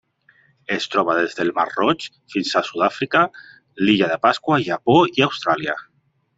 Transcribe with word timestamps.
Es 0.77 0.87
troba 0.93 1.17
des 1.19 1.37
del 1.39 1.51
Mar 1.57 1.65
Roig 1.73 2.07
fins 2.35 2.55
a 2.61 2.65
Sud-àfrica, 2.71 3.23
l'Illa 3.85 4.11
de 4.15 4.21
Pasqua, 4.27 4.61
Japó 4.73 4.99
i 5.21 5.29
Austràlia. 5.31 5.81